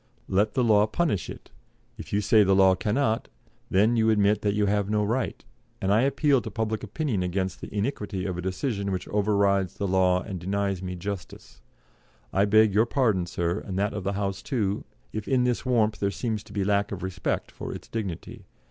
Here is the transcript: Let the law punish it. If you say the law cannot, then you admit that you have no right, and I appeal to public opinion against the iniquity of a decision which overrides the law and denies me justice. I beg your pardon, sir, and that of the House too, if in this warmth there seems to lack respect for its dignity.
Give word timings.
Let 0.27 0.55
the 0.55 0.63
law 0.63 0.87
punish 0.87 1.29
it. 1.29 1.51
If 1.95 2.11
you 2.11 2.21
say 2.21 2.41
the 2.43 2.55
law 2.55 2.73
cannot, 2.73 3.27
then 3.69 3.95
you 3.95 4.09
admit 4.09 4.41
that 4.41 4.55
you 4.55 4.65
have 4.65 4.89
no 4.89 5.03
right, 5.03 5.45
and 5.79 5.93
I 5.93 6.01
appeal 6.01 6.41
to 6.41 6.49
public 6.49 6.81
opinion 6.81 7.21
against 7.21 7.61
the 7.61 7.71
iniquity 7.71 8.25
of 8.25 8.35
a 8.35 8.41
decision 8.41 8.91
which 8.91 9.07
overrides 9.09 9.75
the 9.75 9.85
law 9.87 10.23
and 10.23 10.39
denies 10.39 10.81
me 10.81 10.95
justice. 10.95 11.61
I 12.33 12.45
beg 12.45 12.73
your 12.73 12.87
pardon, 12.87 13.27
sir, 13.27 13.59
and 13.59 13.77
that 13.77 13.93
of 13.93 14.03
the 14.03 14.13
House 14.13 14.41
too, 14.41 14.85
if 15.13 15.27
in 15.27 15.43
this 15.43 15.67
warmth 15.67 15.99
there 15.99 16.09
seems 16.09 16.41
to 16.45 16.65
lack 16.65 16.89
respect 16.91 17.51
for 17.51 17.71
its 17.71 17.87
dignity. 17.87 18.47